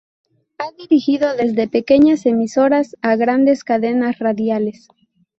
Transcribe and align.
Ha 0.57 0.71
dirigido 0.79 1.35
desde 1.35 1.67
pequeñas 1.67 2.25
emisoras 2.25 2.95
a 3.03 3.15
grandes 3.17 3.63
cadenas 3.63 4.17
radiales. 4.17 4.87